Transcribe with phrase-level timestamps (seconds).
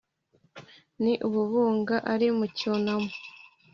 [1.01, 3.11] n'i bubunga bari mu cyunamo.